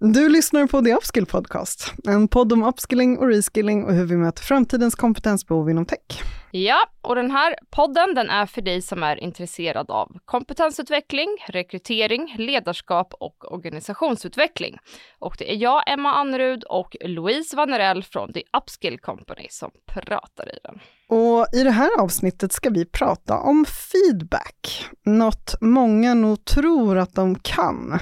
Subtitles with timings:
[0.00, 4.16] Du lyssnar på The Upskill Podcast, en podd om upskilling och reskilling och hur vi
[4.16, 6.22] möter framtidens kompetensbehov inom tech.
[6.50, 12.34] Ja, och den här podden den är för dig som är intresserad av kompetensutveckling, rekrytering,
[12.38, 14.78] ledarskap och organisationsutveckling.
[15.18, 20.48] Och det är jag, Emma Annerud och Louise Vanerell från The Upskill Company som pratar
[20.48, 20.80] i den.
[21.08, 27.14] Och i det här avsnittet ska vi prata om feedback, något många nog tror att
[27.14, 27.98] de kan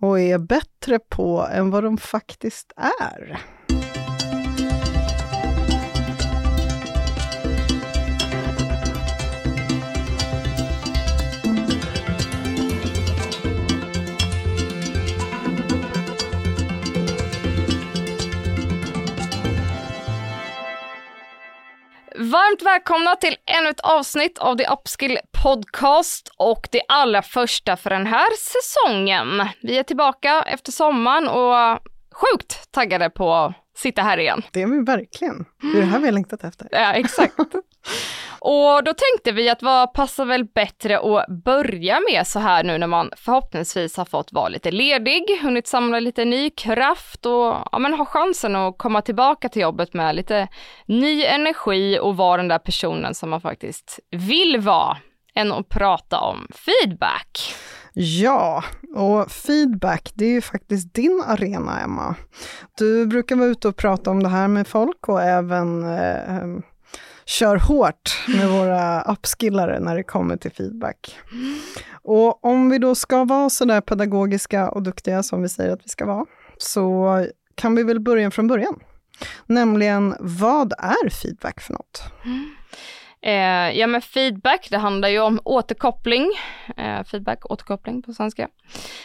[0.00, 3.40] och är bättre på än vad de faktiskt är.
[22.18, 27.90] Varmt välkomna till ännu ett avsnitt av The Upskill Podcast och det allra första för
[27.90, 29.48] den här säsongen.
[29.62, 31.78] Vi är tillbaka efter sommaren och
[32.14, 34.42] sjukt taggade på sitta här igen.
[34.52, 35.44] Det är vi verkligen.
[35.60, 36.68] Det är det här vi har längtat efter.
[36.70, 37.34] Ja, exakt.
[38.38, 42.78] Och då tänkte vi att vad passar väl bättre att börja med så här nu
[42.78, 47.78] när man förhoppningsvis har fått vara lite ledig, hunnit samla lite ny kraft och ja,
[47.78, 50.48] men ha chansen att komma tillbaka till jobbet med lite
[50.86, 54.96] ny energi och vara den där personen som man faktiskt vill vara,
[55.34, 57.54] än att prata om feedback.
[57.98, 62.14] Ja, och feedback, det är ju faktiskt din arena, Emma.
[62.78, 66.60] Du brukar vara ute och prata om det här med folk och även eh,
[67.24, 71.18] kör hårt med våra upskillare när det kommer till feedback.
[72.02, 75.84] Och om vi då ska vara så där pedagogiska och duktiga som vi säger att
[75.84, 76.26] vi ska vara,
[76.58, 78.80] så kan vi väl börja från början.
[79.46, 82.02] Nämligen, vad är feedback för något?
[83.26, 86.32] Eh, ja men feedback, det handlar ju om återkoppling.
[86.76, 88.48] Eh, feedback, återkoppling på svenska.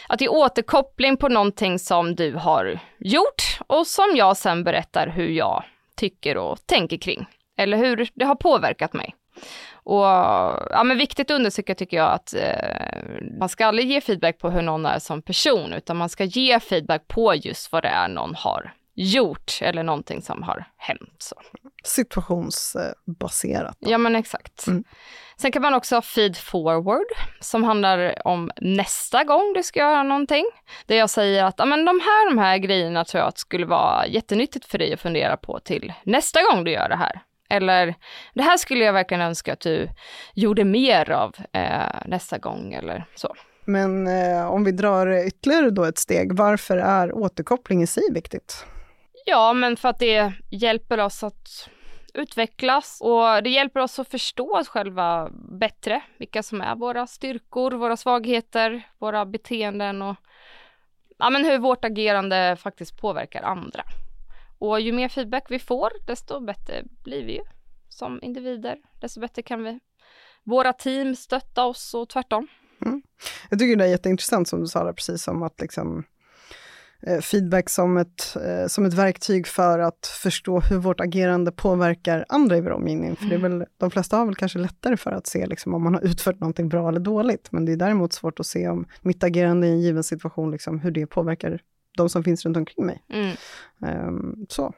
[0.08, 5.06] Att det är återkoppling på någonting som du har gjort och som jag sen berättar
[5.06, 5.64] hur jag
[5.96, 9.14] tycker och tänker kring eller hur det har påverkat mig.
[9.72, 10.04] Och
[10.70, 14.50] ja, men viktigt att undersöka tycker jag att eh, man ska aldrig ge feedback på
[14.50, 18.08] hur någon är som person, utan man ska ge feedback på just vad det är
[18.08, 21.16] någon har gjort eller någonting som har hänt.
[21.18, 21.36] Så.
[21.84, 23.76] Situationsbaserat.
[23.78, 24.66] Ja men exakt.
[24.66, 24.84] Mm.
[25.36, 27.06] Sen kan man också ha feed forward
[27.40, 30.44] som handlar om nästa gång du ska göra någonting.
[30.86, 34.06] Där jag säger att men de, här, de här grejerna tror jag att skulle vara
[34.06, 37.22] jättenyttigt för dig att fundera på till nästa gång du gör det här.
[37.50, 37.94] Eller
[38.34, 39.88] det här skulle jag verkligen önska att du
[40.34, 43.34] gjorde mer av eh, nästa gång eller så.
[43.64, 48.66] Men eh, om vi drar ytterligare då ett steg, varför är återkoppling i sig viktigt?
[49.26, 51.68] Ja, men för att det hjälper oss att
[52.14, 57.70] utvecklas och det hjälper oss att förstå oss själva bättre, vilka som är våra styrkor,
[57.70, 60.16] våra svagheter, våra beteenden och
[61.18, 63.84] ja, men hur vårt agerande faktiskt påverkar andra.
[64.58, 67.42] Och ju mer feedback vi får, desto bättre blir vi ju
[67.88, 68.78] som individer.
[69.00, 69.80] Desto bättre kan vi
[70.44, 72.48] våra team stötta oss och tvärtom.
[72.86, 73.02] Mm.
[73.50, 76.04] Jag tycker det är jätteintressant som du sa där, precis om att liksom,
[77.20, 82.56] feedback som ett, eh, som ett verktyg för att förstå hur vårt agerande påverkar andra
[82.56, 83.16] i vår omgivning.
[83.16, 83.58] För det är mm.
[83.58, 86.40] väl, de flesta har väl kanske lättare för att se liksom, om man har utfört
[86.40, 89.70] någonting bra eller dåligt, men det är däremot svårt att se om mitt agerande i
[89.70, 91.60] en given situation, liksom, hur det påverkar
[91.96, 93.04] de som finns runt omkring mig.
[93.08, 93.36] Mm.
[94.08, 94.72] Um, så.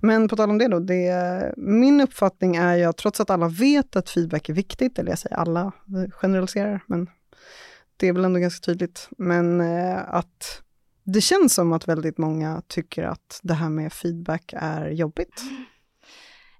[0.00, 3.48] Men på tal om det då, det, min uppfattning är ju att trots att alla
[3.48, 5.72] vet att feedback är viktigt, eller jag säger alla,
[6.10, 7.10] generaliserar, men
[7.96, 10.62] det är väl ändå ganska tydligt, men uh, att
[11.06, 15.42] det känns som att väldigt många tycker att det här med feedback är jobbigt.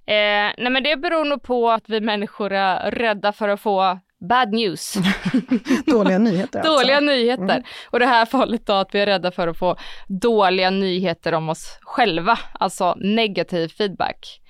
[0.06, 3.98] Eh, nej men det beror nog på att vi människor är rädda för att få
[4.20, 4.94] bad news.
[5.86, 6.72] dåliga nyheter alltså.
[6.72, 7.44] Dåliga nyheter.
[7.44, 7.62] Mm.
[7.90, 9.76] Och det här fallet då att vi är rädda för att få
[10.08, 14.40] dåliga nyheter om oss själva, alltså negativ feedback.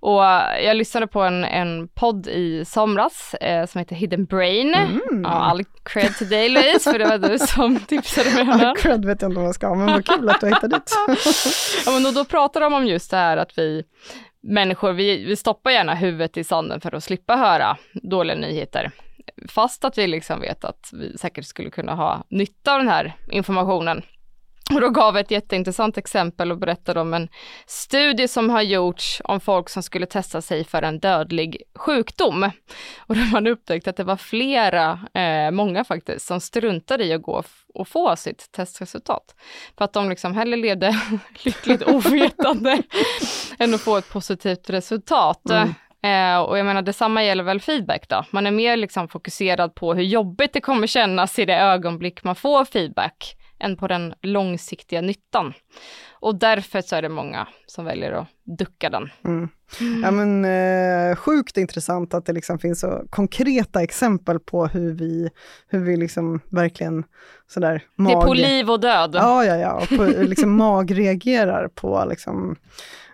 [0.00, 0.22] Och
[0.64, 4.74] jag lyssnade på en, en podd i somras eh, som heter Hidden Brain.
[4.74, 5.22] Mm.
[5.24, 8.60] Ja, all cred till dig Louise, för det var du som tipsade mig om den.
[8.60, 10.76] All cred vet jag inte vad jag ska ha, men vad kul att du hittade
[10.76, 10.94] dit.
[11.86, 13.84] ja, men då, då pratar de om just det här att vi
[14.42, 18.90] människor, vi, vi stoppar gärna huvudet i sanden för att slippa höra dåliga nyheter
[19.48, 23.16] fast att vi liksom vet att vi säkert skulle kunna ha nytta av den här
[23.30, 24.02] informationen.
[24.74, 27.28] Och då gav ett jätteintressant exempel och berättade om en
[27.66, 32.50] studie som har gjorts om folk som skulle testa sig för en dödlig sjukdom.
[32.98, 37.12] Och då har man upptäckt att det var flera, eh, många faktiskt, som struntade i
[37.12, 37.42] att gå
[37.74, 39.34] och få sitt testresultat.
[39.78, 41.00] För att de liksom hellre levde
[41.42, 42.82] lyckligt ovetande
[43.58, 45.50] än att få ett positivt resultat.
[45.50, 45.74] Mm.
[46.06, 48.24] Eh, och jag menar detsamma gäller väl feedback då.
[48.30, 52.36] Man är mer liksom fokuserad på hur jobbigt det kommer kännas i det ögonblick man
[52.36, 55.54] får feedback än på den långsiktiga nyttan.
[56.20, 58.26] Och därför så är det många som väljer att
[58.58, 59.10] ducka den.
[59.24, 59.48] Mm.
[60.02, 65.30] Ja, men, eh, sjukt intressant att det liksom finns så konkreta exempel på hur vi,
[65.68, 67.04] hur vi liksom verkligen
[67.48, 68.12] sådär mag...
[68.12, 69.10] Det är på liv och död.
[69.14, 69.72] Ja, ja, ja.
[69.72, 72.56] Och på, liksom magreagerar på liksom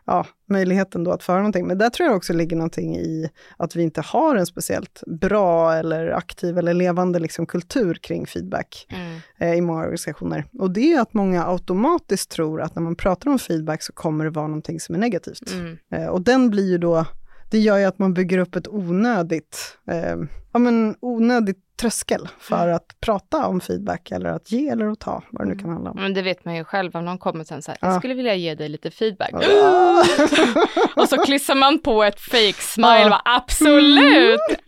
[0.06, 1.66] ja, möjligheten då att föra någonting.
[1.66, 5.74] Men där tror jag också ligger någonting i att vi inte har en speciellt bra
[5.74, 9.20] eller aktiv eller levande liksom kultur kring feedback mm.
[9.38, 10.44] eh, i många organisationer.
[10.58, 14.24] Och det är att många automatiskt tror att när man pratar om feedback så kommer
[14.24, 15.52] det vara någonting som är negativt.
[15.52, 15.78] Mm.
[15.92, 17.06] Eh, och den blir ju då
[17.52, 20.16] det gör ju att man bygger upp ett onödigt, eh,
[20.52, 22.76] ja men onödigt tröskel för mm.
[22.76, 25.90] att prata om feedback eller att ge eller att ta, vad det nu kan handla
[25.90, 25.96] om.
[25.96, 27.88] Men det vet man ju själv, om någon kommer sen så här, ja.
[27.88, 29.32] jag skulle vilja ge dig lite feedback.
[30.96, 33.22] och så klistrar man på ett fake smile, ja.
[33.24, 34.40] absolut!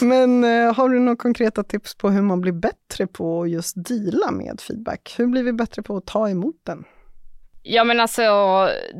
[0.00, 3.74] Men eh, har du några konkreta tips på hur man blir bättre på att just
[3.76, 5.14] deala med feedback?
[5.18, 6.84] Hur blir vi bättre på att ta emot den?
[7.70, 8.22] Ja men alltså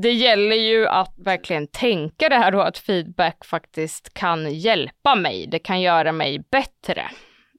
[0.02, 5.46] det gäller ju att verkligen tänka det här då att feedback faktiskt kan hjälpa mig.
[5.46, 7.10] Det kan göra mig bättre.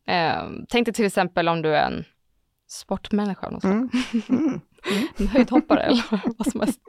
[0.07, 2.05] Eh, tänk dig till exempel om du är en
[2.67, 3.47] sportmänniska.
[3.47, 3.89] Mm.
[4.29, 4.61] Mm.
[5.17, 5.27] Mm.
[5.33, 6.03] Höjdhoppare eller
[6.37, 6.79] vad som helst.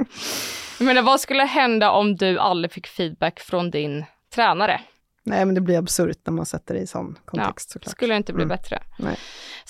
[0.79, 4.81] Jag menar vad skulle hända om du aldrig fick feedback från din tränare?
[5.25, 7.93] Nej, men det blir absurt när man sätter det i sån kontext ja, såklart.
[7.93, 8.57] skulle inte bli mm.
[8.57, 8.83] bättre.
[8.99, 9.17] Nej.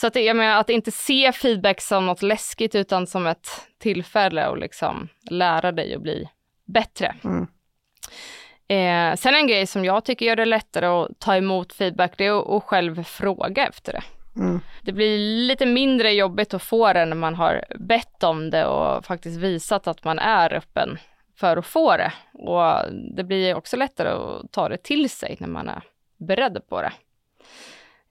[0.00, 3.49] Så att, jag menar, att inte se feedback som något läskigt utan som ett
[3.79, 6.29] tillfälle att liksom lära dig att bli
[6.64, 7.14] bättre.
[7.25, 7.47] Mm.
[8.69, 12.26] Eh, sen en grej som jag tycker gör det lättare att ta emot feedback, det
[12.26, 14.02] är att, själv fråga efter det.
[14.37, 14.61] Mm.
[14.82, 19.05] Det blir lite mindre jobbigt att få det när man har bett om det och
[19.05, 20.99] faktiskt visat att man är öppen
[21.37, 22.12] för att få det.
[22.32, 25.82] Och det blir också lättare att ta det till sig när man är
[26.19, 26.93] beredd på det.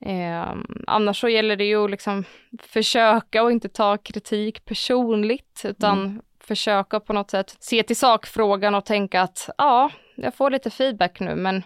[0.05, 0.53] Eh,
[0.87, 2.23] annars så gäller det ju att liksom
[2.61, 6.21] försöka och inte ta kritik personligt, utan mm.
[6.39, 11.19] försöka på något sätt se till sakfrågan och tänka att ja, jag får lite feedback
[11.19, 11.63] nu, men,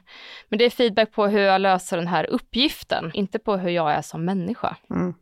[0.50, 3.92] men det är feedback på hur jag löser den här uppgiften, inte på hur jag
[3.94, 4.76] är som människa.
[4.90, 5.14] Mm.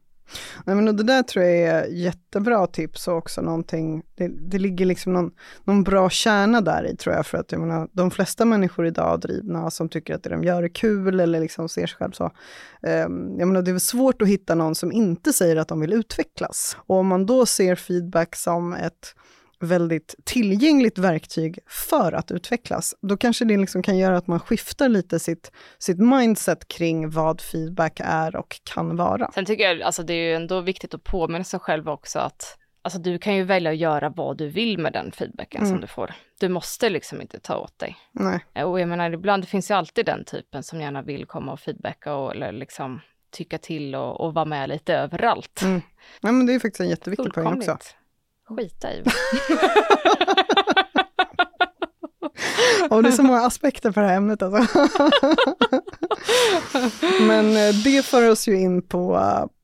[0.65, 4.85] Nej, men det där tror jag är jättebra tips och också någonting, det, det ligger
[4.85, 5.31] liksom någon,
[5.63, 9.19] någon bra kärna där i tror jag, för att jag menar, de flesta människor idag
[9.19, 12.31] drivna som tycker att det de gör är kul eller liksom ser sig själv så.
[12.83, 12.93] Eh,
[13.37, 16.77] jag menar, det är svårt att hitta någon som inte säger att de vill utvecklas.
[16.77, 19.15] Och om man då ser feedback som ett
[19.61, 24.89] väldigt tillgängligt verktyg för att utvecklas, då kanske det liksom kan göra att man skiftar
[24.89, 29.31] lite sitt, sitt mindset kring vad feedback är och kan vara.
[29.33, 32.57] Sen tycker jag, alltså det är ju ändå viktigt att påminna sig själv också att
[32.83, 35.71] Alltså du kan ju välja att göra vad du vill med den feedbacken mm.
[35.71, 36.13] som du får.
[36.39, 37.97] Du måste liksom inte ta åt dig.
[38.11, 38.65] Nej.
[38.65, 41.59] Och jag menar ibland, det finns ju alltid den typen som gärna vill komma och
[41.59, 45.61] feedbacka och eller liksom tycka till och, och vara med lite överallt.
[45.61, 45.81] Mm.
[46.21, 47.77] Ja men det är faktiskt en jätteviktig poäng också
[48.55, 49.03] skita i.
[52.89, 54.79] Och det är så många aspekter på det här ämnet alltså.
[57.27, 59.19] Men eh, det för oss ju in på,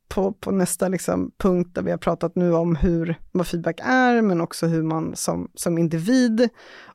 [0.07, 4.21] på, på nästa liksom punkt där vi har pratat nu om hur, vad feedback är,
[4.21, 6.49] men också hur man som, som individ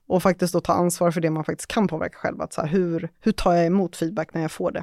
[0.06, 2.42] och faktiskt då ta ansvar för det man faktiskt kan påverka själv.
[2.42, 4.82] Att så här, hur, hur tar jag emot feedback när jag får det?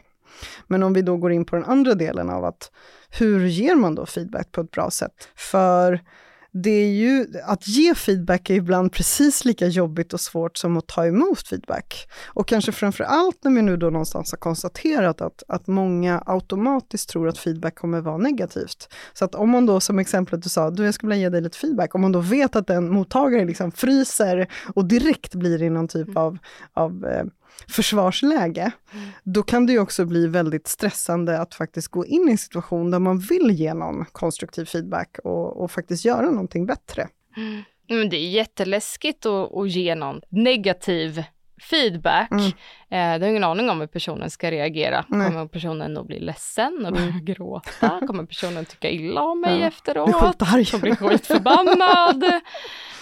[0.68, 2.72] Men om vi då går in på den andra delen av att
[3.20, 5.30] hur ger man då feedback på ett bra sätt?
[5.36, 6.02] För
[6.52, 10.88] det är ju, att ge feedback är ibland precis lika jobbigt och svårt som att
[10.88, 12.10] ta emot feedback.
[12.26, 17.10] Och kanske framför allt när vi nu då någonstans har konstaterat att, att många automatiskt
[17.10, 18.90] tror att feedback kommer vara negativt.
[19.14, 21.42] Så att om man då, som exemplet du sa, du jag skulle vilja ge dig
[21.42, 25.70] lite feedback, om man då vet att en mottagare liksom fryser och direkt blir i
[25.70, 26.18] någon typ mm.
[26.18, 26.38] av,
[26.74, 27.24] av eh,
[27.68, 29.10] försvarsläge, mm.
[29.24, 32.92] då kan det ju också bli väldigt stressande att faktiskt gå in i en situation
[32.92, 37.08] där man vill ge någon konstruktiv feedback och, och faktiskt göra någonting bättre.
[37.38, 37.64] Mm.
[37.90, 41.24] Men det är jätteläskigt att, att ge någon negativ
[41.62, 42.32] feedback.
[42.32, 42.46] Mm.
[42.90, 45.06] Eh, du har ingen aning om hur personen ska reagera.
[45.08, 45.28] Nej.
[45.28, 47.26] Kommer personen att bli ledsen och börja mm.
[47.26, 48.02] gråta?
[48.08, 49.68] Kommer personen tycka illa om mig ja.
[49.68, 50.38] efteråt?
[50.82, 52.24] Bli skitförbannad.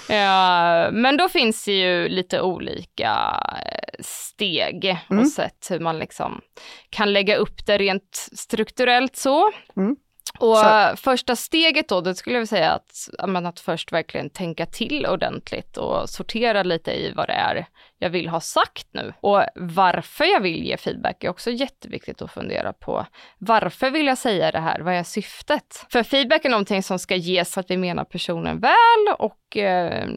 [0.10, 5.24] Ja, men då finns det ju lite olika eh, steg mm.
[5.24, 6.42] och sätt hur man liksom
[6.90, 9.52] kan lägga upp det rent strukturellt så.
[9.78, 9.96] Mm.
[10.40, 10.96] Och så.
[10.98, 15.78] första steget då, det skulle jag vilja säga att, att först verkligen tänka till ordentligt
[15.78, 17.68] och sortera lite i vad det är
[18.00, 19.14] jag vill ha sagt nu.
[19.20, 23.06] Och varför jag vill ge feedback är också jätteviktigt att fundera på.
[23.38, 24.80] Varför vill jag säga det här?
[24.80, 25.86] Vad är syftet?
[25.90, 30.08] För feedback är någonting som ska ges för att vi menar personen väl och eh,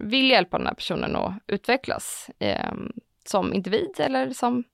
[0.00, 2.72] vill hjälpa den här personen att utvecklas eh,
[3.24, 4.64] som individ eller som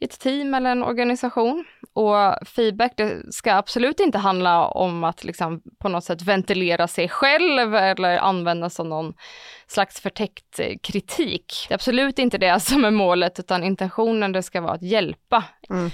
[0.00, 1.64] ett team eller en organisation.
[1.92, 7.08] Och feedback det ska absolut inte handla om att liksom på något sätt ventilera sig
[7.08, 9.14] själv eller användas som någon
[9.66, 11.66] slags förtäckt kritik.
[11.68, 15.44] Det är absolut inte det som är målet, utan intentionen det ska vara att hjälpa.
[15.70, 15.90] Mm.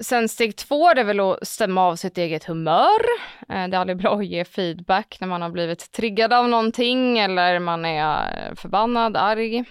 [0.00, 3.00] Sen steg två det är väl att stämma av sitt eget humör.
[3.48, 7.18] Eh, det är aldrig bra att ge feedback när man har blivit triggad av någonting
[7.18, 9.64] eller man är förbannad, arg.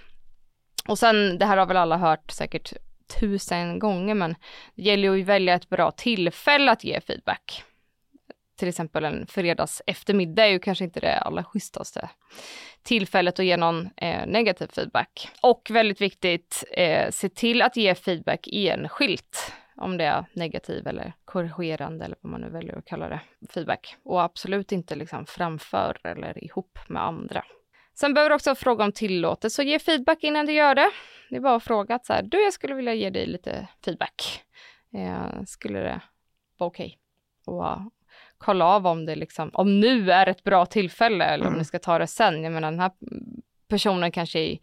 [0.88, 2.74] Och sen, det här har väl alla hört säkert
[3.20, 4.36] tusen gånger, men
[4.76, 7.64] det gäller ju att välja ett bra tillfälle att ge feedback.
[8.58, 12.10] Till exempel en fredags eftermiddag är ju kanske inte det allra schysstaste
[12.86, 15.30] tillfället att ge någon eh, negativ feedback.
[15.42, 21.14] Och väldigt viktigt, eh, se till att ge feedback enskilt om det är negativ eller
[21.26, 23.20] korrigerande eller vad man nu väljer att kalla det,
[23.50, 23.96] feedback.
[24.04, 27.44] Och absolut inte liksom framför eller ihop med andra.
[27.96, 30.90] Sen behöver du också fråga om tillåtelse och ge feedback innan du gör det.
[31.30, 33.68] Det är bara att fråga att så här, du jag skulle vilja ge dig lite
[33.86, 34.42] feedback.
[34.94, 36.02] Eh, skulle det
[36.58, 36.86] vara okej?
[36.86, 37.56] Okay?
[37.56, 37.88] Och uh,
[38.38, 41.60] kolla av om det liksom, om nu är ett bra tillfälle eller om mm.
[41.60, 42.44] ni ska ta det sen.
[42.44, 42.92] Jag menar den här
[43.68, 44.58] personen kanske är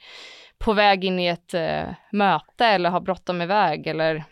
[0.58, 4.24] på väg in i ett uh, möte eller har bråttom iväg eller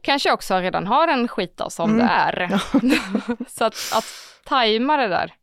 [0.00, 2.06] kanske också redan har en skitdag som mm.
[2.06, 2.48] det är.
[3.48, 4.04] så att, att
[4.44, 5.34] tajma det där,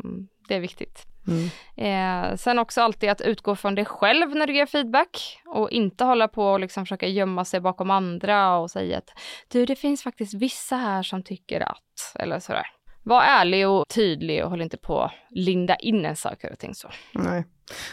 [0.00, 1.11] um, det är viktigt.
[1.28, 1.50] Mm.
[1.76, 6.04] Eh, sen också alltid att utgå från dig själv när du ger feedback och inte
[6.04, 9.10] hålla på och liksom försöka gömma sig bakom andra och säga att
[9.48, 12.66] du, det finns faktiskt vissa här som tycker att, eller sådär.
[13.04, 16.74] Var ärlig och tydlig och håll inte på att linda in en saker och ting
[16.74, 16.88] så.
[17.12, 17.44] Nej.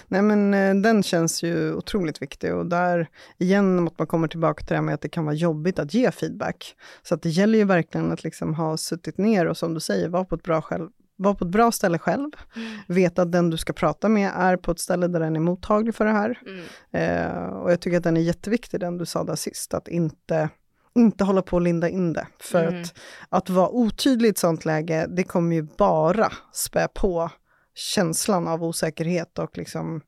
[0.08, 3.08] Nej men eh, den känns ju otroligt viktig och där
[3.38, 5.94] igen att man kommer tillbaka till det här med att det kan vara jobbigt att
[5.94, 6.76] ge feedback.
[7.04, 10.10] Så att det gäller ju verkligen att liksom ha suttit ner och som du säger,
[10.10, 10.90] vara på ett bra själv,
[11.20, 12.80] vara på ett bra ställe själv, mm.
[12.88, 15.96] veta att den du ska prata med är på ett ställe där den är mottaglig
[15.96, 16.40] för det här.
[16.46, 16.66] Mm.
[16.92, 20.50] Eh, och jag tycker att den är jätteviktig, den du sa där sist, att inte,
[20.96, 22.28] inte hålla på och linda in det.
[22.40, 22.82] För mm.
[22.82, 22.94] att,
[23.30, 27.30] att vara otydlig i ett sånt läge, det kommer ju bara spä på
[27.76, 30.02] känslan av osäkerhet och liksom,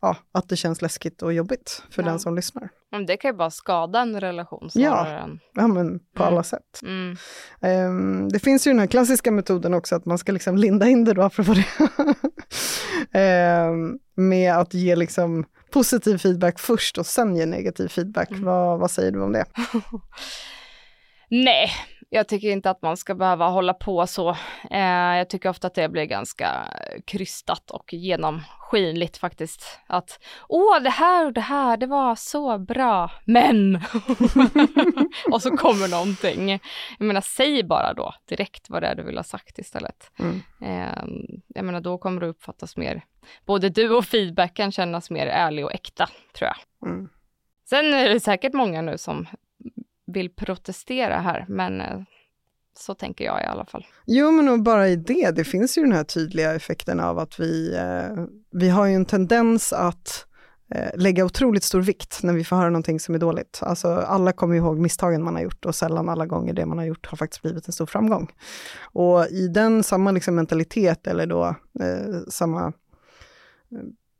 [0.00, 2.08] ja, att det känns läskigt och jobbigt för ja.
[2.08, 2.68] den som lyssnar.
[2.90, 5.18] Men det kan ju bara skada en relation snarare ja.
[5.18, 5.40] än...
[5.54, 6.32] Ja, men på mm.
[6.32, 6.80] alla sätt.
[6.82, 7.16] Mm.
[7.60, 11.04] Um, det finns ju den här klassiska metoden också, att man ska liksom linda in
[11.04, 11.66] det då, apropå det.
[13.68, 18.30] um, med att ge liksom positiv feedback först och sen ge negativ feedback.
[18.30, 18.44] Mm.
[18.44, 19.44] Vad, vad säger du om det?
[21.30, 21.70] Nej,
[22.10, 24.30] jag tycker inte att man ska behöva hålla på så.
[24.70, 26.64] Eh, jag tycker ofta att det blir ganska
[27.04, 29.80] krystat och genomskinligt faktiskt.
[29.86, 33.76] Att åh, det här och det här, det var så bra, men
[35.32, 36.50] och så kommer någonting.
[36.98, 40.10] Jag menar, säg bara då direkt vad det är du vill ha sagt istället.
[40.18, 40.42] Mm.
[40.62, 41.04] Eh,
[41.48, 43.04] jag menar, då kommer det uppfattas mer,
[43.46, 46.90] både du och feedbacken kännas mer ärlig och äkta, tror jag.
[46.90, 47.08] Mm.
[47.68, 49.26] Sen är det säkert många nu som
[50.08, 52.00] vill protestera här, men eh,
[52.78, 53.86] så tänker jag i alla fall.
[54.06, 57.40] Jo, men och bara i det, det finns ju den här tydliga effekten av att
[57.40, 60.26] vi, eh, vi har ju en tendens att
[60.74, 63.60] eh, lägga otroligt stor vikt när vi får höra någonting som är dåligt.
[63.62, 66.84] Alltså alla kommer ihåg misstagen man har gjort och sällan alla gånger det man har
[66.84, 68.32] gjort har faktiskt blivit en stor framgång.
[68.82, 71.44] Och i den samma liksom mentalitet eller då
[71.80, 72.72] eh, samma eh,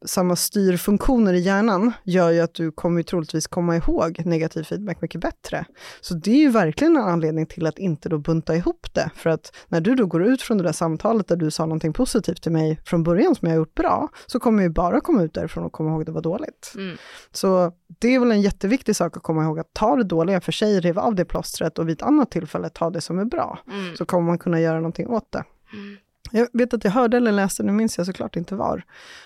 [0.05, 5.21] samma styrfunktioner i hjärnan gör ju att du kommer troligtvis komma ihåg negativ feedback mycket
[5.21, 5.65] bättre.
[6.01, 9.11] Så det är ju verkligen en anledning till att inte då bunta ihop det.
[9.15, 11.93] För att när du då går ut från det där samtalet där du sa någonting
[11.93, 15.23] positivt till mig från början som jag har gjort bra, så kommer jag bara komma
[15.23, 16.73] ut därifrån och komma ihåg det var dåligt.
[16.77, 16.97] Mm.
[17.31, 20.53] Så det är väl en jätteviktig sak att komma ihåg, att ta det dåliga för
[20.53, 23.59] sig, riva av det plåstret och vid ett annat tillfälle ta det som är bra.
[23.71, 23.97] Mm.
[23.97, 25.45] Så kommer man kunna göra någonting åt det.
[25.73, 25.97] Mm.
[26.33, 28.83] Jag vet att jag hörde eller läste, nu minns jag såklart inte var,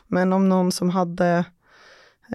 [0.06, 1.44] men om någon som hade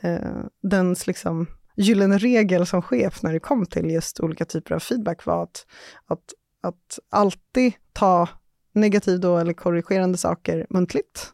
[0.02, 4.80] eh, dens liksom gyllene regel som chef när det kom till just olika typer av
[4.80, 5.66] feedback var att,
[6.06, 8.28] att, att alltid ta
[8.74, 11.34] negativ då eller korrigerande saker muntligt.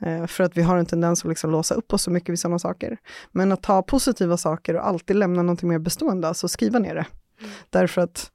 [0.00, 2.38] Eh, för att vi har en tendens att liksom låsa upp oss så mycket vid
[2.38, 2.98] sådana saker.
[3.32, 7.06] Men att ta positiva saker och alltid lämna någonting mer bestående, alltså skriva ner det.
[7.40, 7.50] Mm.
[7.70, 8.30] Därför att,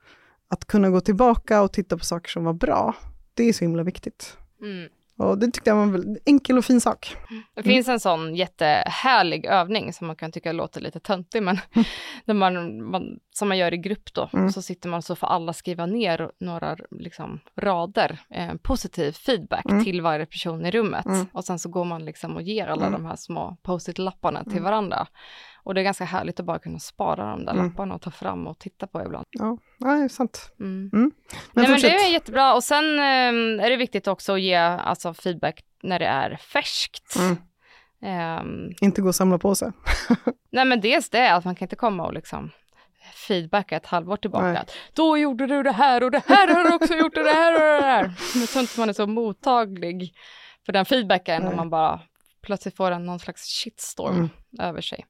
[0.48, 2.96] att kunna gå tillbaka och titta på saker som var bra,
[3.34, 4.38] det är så himla viktigt.
[4.62, 4.90] Mm.
[5.18, 7.16] Och det tyckte jag var en enkel och fin sak.
[7.56, 11.58] Det finns en sån jättehärlig övning som man kan tycka låter lite töntig, men
[12.26, 14.52] när man, man, som man gör i grupp då, mm.
[14.52, 19.84] så sitter man så får alla skriva ner några liksom, rader, eh, positiv feedback mm.
[19.84, 21.06] till varje person i rummet.
[21.06, 21.26] Mm.
[21.34, 23.02] Och sen så går man liksom och ger alla mm.
[23.02, 24.64] de här små post-it-lapparna till mm.
[24.64, 25.08] varandra.
[25.64, 27.66] Och det är ganska härligt att bara kunna spara de där mm.
[27.66, 29.26] lapparna och ta fram och titta på ibland.
[29.30, 30.54] Ja, det är sant.
[30.60, 30.90] Mm.
[30.94, 31.12] Mm.
[31.52, 32.54] Men, Nej, men det är jättebra.
[32.54, 37.16] Och sen um, är det viktigt också att ge alltså, feedback när det är färskt.
[38.02, 39.72] Um, inte gå och samla på sig.
[40.52, 42.52] nej men dels det, att man kan inte komma och liksom
[43.28, 44.52] feedback ett halvår tillbaka.
[44.52, 44.66] Nej.
[44.94, 47.54] Då gjorde du det här och det här har du också gjort och det här
[47.54, 48.14] och det här.
[48.36, 50.14] Jag tror inte man är så mottaglig
[50.66, 51.50] för den feedbacken Nej.
[51.50, 52.00] när man bara
[52.42, 54.30] plötsligt får en någon slags shitstorm mm.
[54.60, 55.06] Över sig.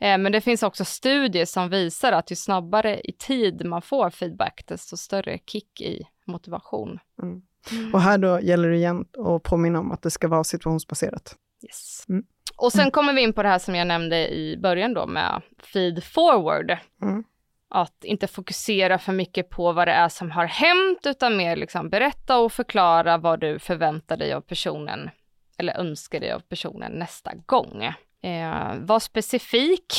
[0.00, 4.10] Eh, men det finns också studier som visar att ju snabbare i tid man får
[4.10, 6.98] feedback, desto större kick i motivation.
[7.22, 7.42] Mm.
[7.72, 7.94] Mm.
[7.94, 11.36] Och här då gäller det igen att påminna om att det ska vara situationsbaserat.
[11.62, 12.04] Yes.
[12.08, 12.24] Mm.
[12.56, 15.42] Och sen kommer vi in på det här som jag nämnde i början då med
[15.58, 16.76] feed forward.
[17.02, 17.24] Mm.
[17.70, 21.90] Att inte fokusera för mycket på vad det är som har hänt, utan mer liksom
[21.90, 25.10] berätta och förklara vad du förväntar dig av personen
[25.58, 27.92] eller önskar dig av personen nästa gång.
[28.22, 29.94] Eh, var specifik.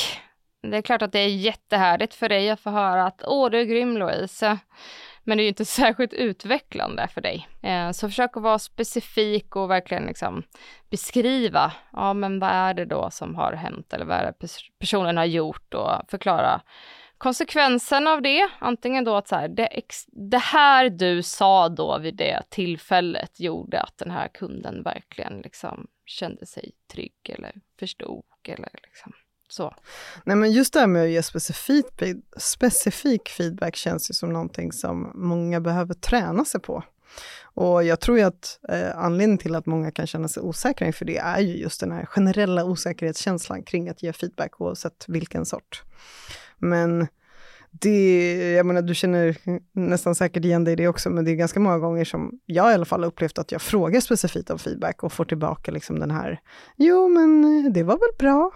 [0.61, 3.59] Det är klart att det är jättehärligt för dig att få höra att åh, du
[3.59, 4.57] är grym Louise.
[5.23, 7.47] Men det är ju inte särskilt utvecklande för dig.
[7.63, 10.43] Eh, så försök att vara specifik och verkligen liksom
[10.89, 14.47] beskriva, ja men vad är det då som har hänt eller vad är det
[14.79, 16.61] personen har gjort och förklara
[17.19, 18.49] konsekvensen av det.
[18.59, 23.81] Antingen då att så här, det, det, här du sa då vid det tillfället gjorde
[23.81, 29.13] att den här kunden verkligen liksom kände sig trygg eller förstod eller liksom
[29.49, 29.75] så.
[30.23, 31.85] Nej men just det här med att ge specifik,
[32.37, 36.83] specifik feedback känns ju som någonting som många behöver träna sig på.
[37.41, 41.05] Och jag tror ju att eh, anledningen till att många kan känna sig osäkra inför
[41.05, 45.83] det är ju just den här generella osäkerhetskänslan kring att ge feedback oavsett vilken sort.
[46.57, 47.07] Men
[47.81, 49.37] det, jag menar, du känner
[49.73, 52.71] nästan säkert igen dig i det också, men det är ganska många gånger som jag
[52.71, 56.11] i alla fall upplevt att jag frågar specifikt om feedback och får tillbaka liksom den
[56.11, 56.39] här,
[56.77, 58.51] jo men det var väl bra,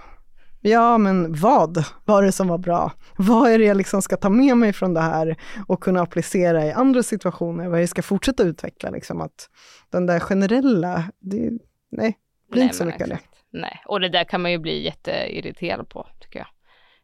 [0.66, 2.92] Ja, men vad var det som var bra?
[3.18, 5.38] Vad är det jag liksom ska ta med mig från det här
[5.68, 7.68] och kunna applicera i andra situationer?
[7.68, 8.90] Vad jag ska fortsätta utveckla?
[8.90, 9.50] Liksom att
[9.92, 11.38] den där generella, det,
[11.92, 12.18] nej,
[12.52, 13.20] blir nej, inte så mycket av det.
[13.52, 16.48] Nej, och det där kan man ju bli jätteirriterad på, tycker jag.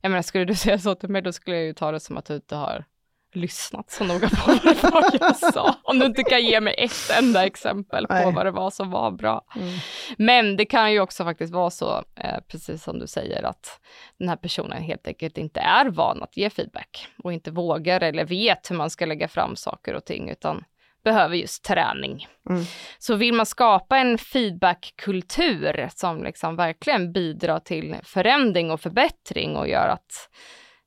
[0.01, 2.17] Jag menar, skulle du säga så till mig, då skulle jag ju ta det som
[2.17, 2.85] att du inte har
[3.33, 4.59] lyssnat så noga på
[4.91, 5.75] vad jag sa.
[5.83, 8.33] Om du inte kan ge mig ett enda exempel på Nej.
[8.33, 9.45] vad det var som var bra.
[9.55, 9.73] Mm.
[10.17, 13.79] Men det kan ju också faktiskt vara så, eh, precis som du säger, att
[14.17, 18.25] den här personen helt enkelt inte är van att ge feedback och inte vågar eller
[18.25, 20.63] vet hur man ska lägga fram saker och ting, utan
[21.03, 22.27] behöver just träning.
[22.49, 22.63] Mm.
[22.99, 29.67] Så vill man skapa en feedbackkultur som liksom verkligen bidrar till förändring och förbättring och
[29.67, 30.29] gör att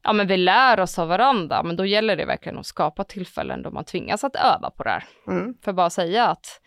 [0.03, 3.63] ja, men vi lär oss av varandra, men då gäller det verkligen att skapa tillfällen
[3.63, 5.05] då man tvingas att öva på det här.
[5.29, 5.55] Mm.
[5.65, 6.61] För bara säga att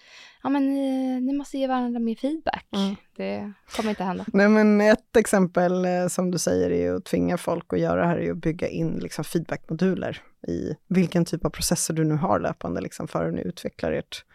[0.45, 2.65] ja, men ni, ni måste ge varandra mer feedback.
[2.71, 2.95] Mm.
[3.15, 4.25] Det kommer inte hända.
[4.34, 8.08] Nej, men ett exempel eh, som du säger är att tvinga folk att göra det
[8.08, 12.39] här är att bygga in liksom, feedbackmoduler i vilken typ av processer du nu har
[12.39, 14.25] löpande liksom, för att ni utvecklar ert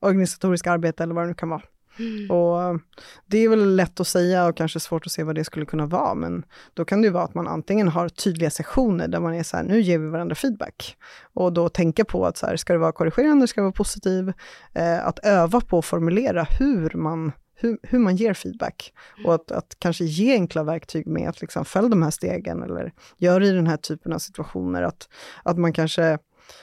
[0.00, 1.62] organisatoriska arbete eller vad det nu kan vara.
[1.98, 2.30] Mm.
[2.30, 2.80] Och
[3.26, 5.86] det är väl lätt att säga och kanske svårt att se vad det skulle kunna
[5.86, 9.34] vara, men då kan det ju vara att man antingen har tydliga sessioner där man
[9.34, 10.96] är så här, nu ger vi varandra feedback.
[11.34, 14.32] Och då tänka på att så här, ska det vara korrigerande, ska det vara positiv?
[14.74, 18.92] Eh, att öva på att formulera hur man hur, hur, man ger feedback.
[19.24, 22.92] Och att, att, kanske ge enkla verktyg med att liksom följa de här stegen eller
[23.16, 24.82] gör i den här typen av situationer.
[24.82, 25.08] Att,
[25.42, 26.18] att man kanske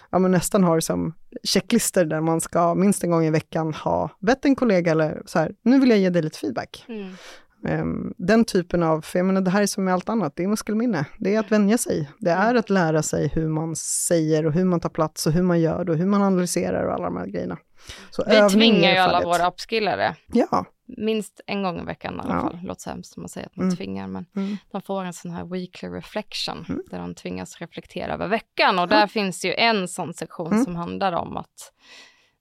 [0.09, 4.09] ja, men nästan har som checklister där man ska minst en gång i veckan ha
[4.19, 6.85] bett en kollega eller så här, nu vill jag ge dig lite feedback.
[6.87, 7.13] Mm.
[7.69, 10.43] Um, den typen av, för jag menar det här är som med allt annat, det
[10.43, 11.05] är muskelminne.
[11.17, 12.09] Det är att vänja sig.
[12.19, 12.59] Det är mm.
[12.59, 15.89] att lära sig hur man säger och hur man tar plats och hur man gör
[15.89, 17.57] och hur man analyserar och alla de här grejerna.
[18.09, 20.15] Så Vi tvingar ju alla våra uppskillare.
[20.27, 20.65] Ja.
[20.87, 22.41] Minst en gång i veckan i alla ja.
[22.41, 22.59] fall.
[22.63, 23.75] Låter så hemskt som man säger att man mm.
[23.75, 24.57] tvingar, men mm.
[24.71, 26.81] de får en sån här weekly reflection, mm.
[26.89, 28.79] där de tvingas reflektera över veckan.
[28.79, 30.63] Och där finns ju en sån sektion mm.
[30.63, 31.73] som handlar om att,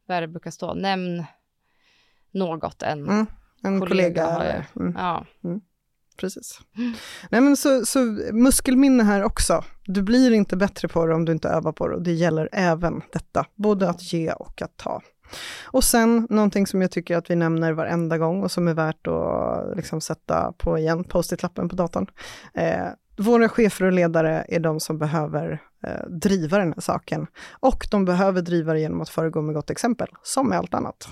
[0.07, 1.25] vad det brukar stå, nämn
[2.31, 3.27] något en, mm.
[3.63, 4.35] en kollega.
[4.35, 4.95] kollega mm.
[4.97, 5.27] ja.
[6.17, 6.61] Precis.
[7.31, 7.99] Nej men så, så
[8.33, 9.65] muskelminne här också.
[9.85, 12.49] Du blir inte bättre på det om du inte övar på det och det gäller
[12.53, 15.03] även detta, både att ge och att ta.
[15.65, 19.07] Och sen någonting som jag tycker att vi nämner varenda gång och som är värt
[19.07, 22.07] att liksom sätta på igen, post-it-lappen på datorn.
[22.55, 27.27] Eh, våra chefer och ledare är de som behöver eh, driva den här saken.
[27.51, 31.09] Och de behöver driva det genom att föregå med gott exempel, som med allt annat.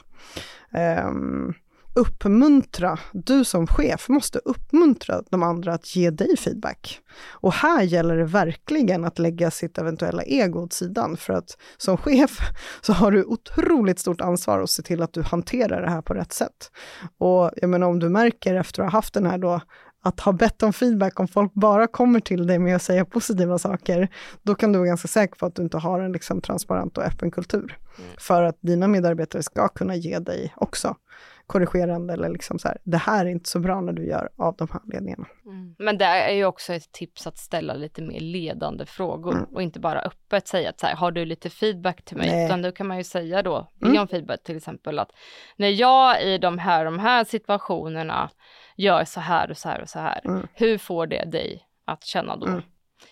[1.04, 1.54] Um,
[1.94, 7.00] uppmuntra, du som chef måste uppmuntra de andra att ge dig feedback.
[7.30, 11.96] Och här gäller det verkligen att lägga sitt eventuella ego åt sidan, för att som
[11.96, 12.38] chef
[12.80, 16.14] så har du otroligt stort ansvar att se till att du hanterar det här på
[16.14, 16.70] rätt sätt.
[17.18, 19.60] Och jag menar om du märker efter att ha haft den här då
[20.04, 23.58] att ha bett om feedback, om folk bara kommer till dig med att säga positiva
[23.58, 24.08] saker,
[24.42, 27.04] då kan du vara ganska säker på att du inte har en liksom transparent och
[27.04, 27.78] öppen kultur.
[27.98, 28.10] Mm.
[28.18, 30.96] För att dina medarbetare ska kunna ge dig också
[31.46, 34.56] korrigerande eller liksom så här, det här är inte så bra när du gör av
[34.56, 35.26] de här anledningarna.
[35.46, 35.74] Mm.
[35.78, 39.44] Men det är ju också ett tips att ställa lite mer ledande frågor mm.
[39.44, 42.30] och inte bara öppet säga att så här, har du lite feedback till mig?
[42.30, 42.46] Nej.
[42.46, 44.00] Utan då kan man ju säga då, be mm.
[44.00, 45.12] om feedback till exempel att
[45.56, 48.30] när jag i de här, de här situationerna
[48.76, 50.46] gör så här och så här och så här, mm.
[50.54, 52.46] hur får det dig att känna då?
[52.46, 52.62] Mm.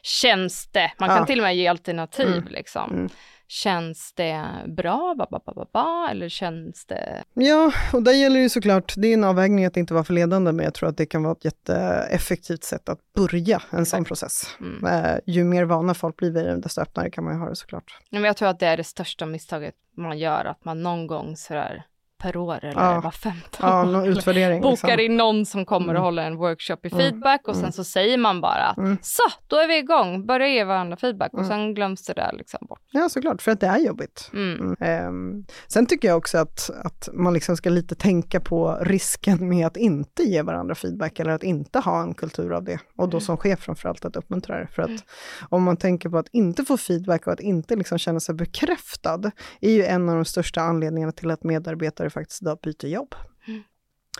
[0.03, 0.93] Känns det?
[0.99, 1.27] Man kan ja.
[1.27, 2.49] till och med ge alternativ mm.
[2.49, 3.09] liksom.
[3.51, 5.15] Känns det bra?
[5.19, 7.23] Ba, ba, ba, ba, eller känns det...
[7.35, 10.53] Ja, och där gäller ju såklart, det är en avvägning att inte vara för ledande,
[10.53, 14.57] men jag tror att det kan vara ett jätteeffektivt sätt att börja en sån process.
[14.61, 14.85] Mm.
[14.85, 17.57] Uh, ju mer vana folk blir vid det, desto öppnare kan man ju ha det
[17.57, 17.99] såklart.
[18.11, 21.37] Men jag tror att det är det största misstaget man gör, att man någon gång
[21.37, 21.85] sådär
[22.21, 23.01] per år eller ja.
[23.01, 24.09] var femte ja, år.
[24.09, 25.05] Utvärdering, Bokar liksom.
[25.05, 25.97] in någon som kommer mm.
[25.97, 26.99] och håller en workshop i mm.
[26.99, 27.73] feedback och sen mm.
[27.73, 28.99] så säger man bara att mm.
[29.03, 32.59] så, då är vi igång, börja ge varandra feedback och sen glöms det där liksom
[32.69, 32.81] bort.
[32.91, 34.31] Ja, såklart, för att det är jobbigt.
[34.33, 39.67] Um, sen tycker jag också att, att man liksom ska lite tänka på risken med
[39.67, 42.79] att inte ge varandra feedback eller att inte ha en kultur av det.
[42.97, 44.67] Och då som chef framförallt att uppmuntra det.
[44.67, 45.05] För att
[45.49, 49.31] om man tänker på att inte få feedback och att inte liksom känna sig bekräftad,
[49.61, 53.15] är ju en av de största anledningarna till att medarbetare faktiskt idag byter jobb.
[53.47, 53.63] Mm.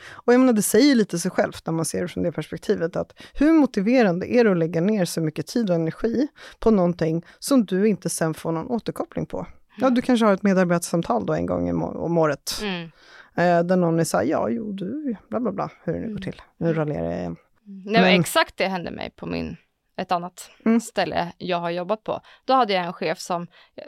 [0.09, 2.97] Och jag menar, det säger lite sig självt när man ser det från det perspektivet,
[2.97, 7.25] att hur motiverande är det att lägga ner så mycket tid och energi på någonting
[7.39, 9.47] som du inte sen får någon återkoppling på?
[9.77, 12.83] Ja, du kanske har ett medarbetarsamtal då en gång om året, mm.
[13.35, 16.07] eh, där någon är så här, ja, jo, du, bla bla bla, hur det nu
[16.07, 16.23] går mm.
[16.23, 16.43] till.
[16.57, 17.37] Nu raljerar jag igen.
[17.65, 19.57] Nej, men exakt det hände mig på min,
[19.97, 20.81] ett annat mm.
[20.81, 22.21] ställe jag har jobbat på.
[22.45, 23.43] Då hade jag en chef som
[23.77, 23.85] eh,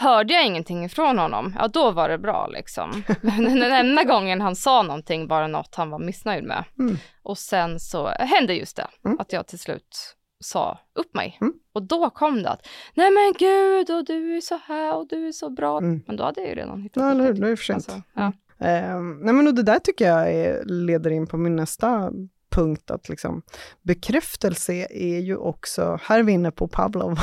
[0.00, 3.02] Hörde jag ingenting ifrån honom, ja då var det bra liksom.
[3.20, 6.64] Men den enda gången han sa någonting var det något han var missnöjd med.
[6.78, 6.96] Mm.
[7.22, 9.20] Och sen så hände just det, mm.
[9.20, 11.38] att jag till slut sa upp mig.
[11.40, 11.54] Mm.
[11.72, 15.28] Och då kom det att, nej men gud, och du är så här och du
[15.28, 15.78] är så bra.
[15.78, 16.02] Mm.
[16.06, 17.48] Men då hade jag ju redan hittat ja, eller, det.
[17.48, 17.76] är för sent.
[17.76, 18.32] Alltså, ja.
[18.62, 22.12] Uh, nej men och det där tycker jag är, leder in på min nästa
[22.50, 23.42] punkt att liksom,
[23.82, 27.18] bekräftelse är ju också, här är vi inne på Pavlov,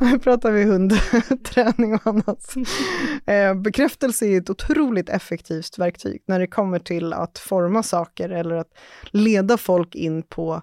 [0.00, 2.54] nu pratar vi hundträning och annat.
[3.26, 8.54] Eh, bekräftelse är ett otroligt effektivt verktyg när det kommer till att forma saker eller
[8.54, 8.70] att
[9.10, 10.62] leda folk in på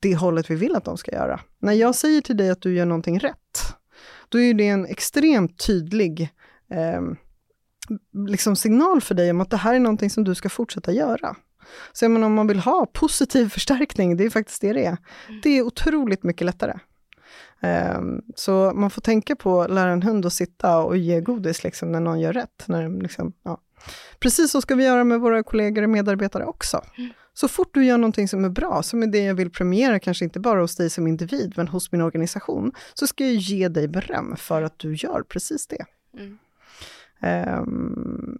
[0.00, 1.40] det hållet vi vill att de ska göra.
[1.58, 3.76] När jag säger till dig att du gör någonting rätt,
[4.28, 6.28] då är det en extremt tydlig
[6.70, 7.02] eh,
[8.28, 11.36] liksom signal för dig om att det här är någonting som du ska fortsätta göra.
[11.92, 14.96] Så jag menar, om man vill ha positiv förstärkning, det är faktiskt det det är.
[15.28, 15.40] Mm.
[15.42, 16.74] Det är otroligt mycket lättare.
[17.96, 21.64] Um, så man får tänka på att lära en hund att sitta och ge godis
[21.64, 22.64] liksom, när någon gör rätt.
[22.66, 23.60] När, liksom, ja.
[24.18, 26.80] Precis så ska vi göra med våra kollegor och medarbetare också.
[26.98, 27.10] Mm.
[27.34, 30.24] Så fort du gör någonting som är bra, som är det jag vill premiera, kanske
[30.24, 33.88] inte bara hos dig som individ, men hos min organisation, så ska jag ge dig
[33.88, 35.84] beröm för att du gör precis det.
[36.18, 36.38] Mm.
[37.60, 38.38] Um,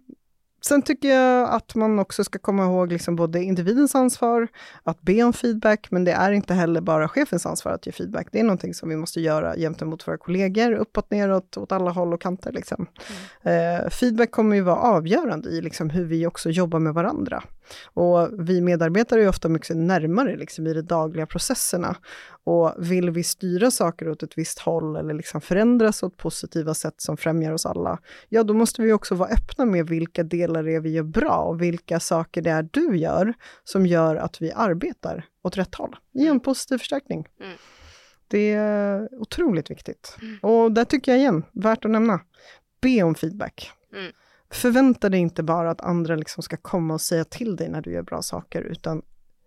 [0.67, 4.47] Sen tycker jag att man också ska komma ihåg liksom både individens ansvar
[4.83, 8.27] att be om feedback, men det är inte heller bara chefens ansvar att ge feedback.
[8.31, 12.13] Det är någonting som vi måste göra gentemot våra kollegor, uppåt, neråt, åt alla håll
[12.13, 12.51] och kanter.
[12.51, 12.85] Liksom.
[13.43, 13.81] Mm.
[13.83, 17.43] Eh, feedback kommer ju vara avgörande i liksom, hur vi också jobbar med varandra.
[17.83, 21.95] Och vi medarbetare är ofta mycket närmare liksom, i de dagliga processerna.
[22.45, 26.95] Och vill vi styra saker åt ett visst håll eller liksom förändras åt positiva sätt
[26.97, 30.75] som främjar oss alla, ja då måste vi också vara öppna med vilka delar det
[30.75, 34.51] är vi gör bra och vilka saker det är du gör som gör att vi
[34.51, 35.95] arbetar åt rätt håll.
[36.11, 37.27] Ge en positiv förstärkning.
[37.39, 37.57] Mm.
[38.27, 40.17] Det är otroligt viktigt.
[40.21, 40.37] Mm.
[40.41, 42.19] Och där tycker jag igen, värt att nämna,
[42.81, 43.71] be om feedback.
[43.93, 44.11] Mm.
[44.51, 47.91] Förvänta dig inte bara att andra liksom ska komma och säga till dig när du
[47.91, 49.01] gör bra saker, utan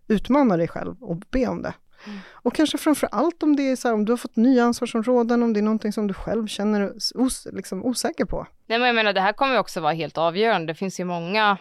[0.08, 1.74] utmana dig själv och be om det.
[2.06, 2.18] Mm.
[2.32, 5.42] Och kanske framför allt om det är så här, om du har fått nya ansvarsområden,
[5.42, 8.46] om det är någonting som du själv känner os, liksom osäker på.
[8.66, 10.72] Nej men jag menar det här kommer också vara helt avgörande.
[10.72, 11.58] Det finns ju många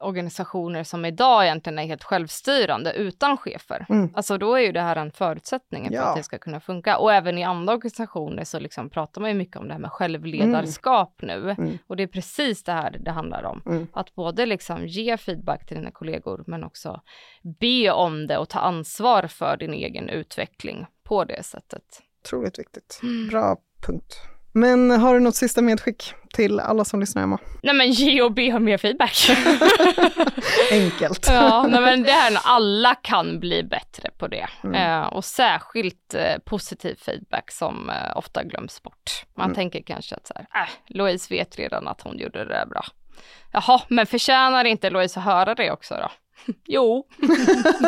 [0.00, 3.86] organisationer som idag egentligen är helt självstyrande utan chefer.
[3.88, 4.10] Mm.
[4.14, 6.02] Alltså då är ju det här en förutsättning ja.
[6.02, 6.98] för att det ska kunna funka.
[6.98, 9.92] Och även i andra organisationer så liksom pratar man ju mycket om det här med
[9.92, 11.40] självledarskap mm.
[11.40, 11.50] nu.
[11.50, 11.78] Mm.
[11.86, 13.62] Och det är precis det här det handlar om.
[13.66, 13.86] Mm.
[13.92, 17.00] Att både liksom ge feedback till dina kollegor men också
[17.60, 21.82] be om det och ta ansvar för din egen utveckling på det sättet.
[22.24, 23.00] Otroligt viktigt.
[23.02, 23.28] Mm.
[23.28, 23.56] Bra
[23.86, 24.14] punkt.
[24.58, 27.38] Men har du något sista medskick till alla som lyssnar hemma?
[27.62, 29.30] Nej men ge och be om mer feedback.
[30.70, 31.26] Enkelt.
[31.30, 34.48] ja, nej, men det här, alla kan bli bättre på det.
[34.64, 34.74] Mm.
[35.02, 39.24] Eh, och särskilt eh, positiv feedback som eh, ofta glöms bort.
[39.36, 39.54] Man mm.
[39.54, 42.84] tänker kanske att så här, äh, Louise vet redan att hon gjorde det där bra.
[43.52, 46.10] Jaha, men förtjänar inte Louise att höra det också då?
[46.66, 47.06] jo.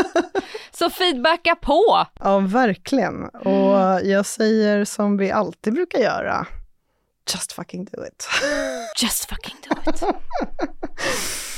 [0.70, 2.06] så feedbacka på!
[2.20, 3.24] Ja, verkligen.
[3.24, 6.46] Och jag säger som vi alltid brukar göra.
[7.30, 8.26] Just fucking do it.
[8.96, 11.46] Just fucking do it.